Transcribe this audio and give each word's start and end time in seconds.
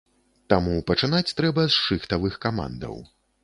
Таму 0.53 0.77
пачынаць 0.89 1.35
трэба 1.41 1.67
з 1.77 1.85
шыхтавых 1.85 2.41
камандаў. 2.47 2.95